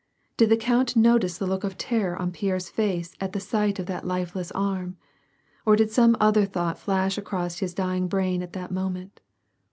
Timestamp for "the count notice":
0.49-1.37